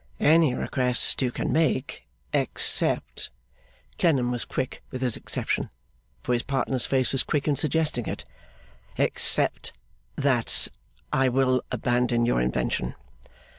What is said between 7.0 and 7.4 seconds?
was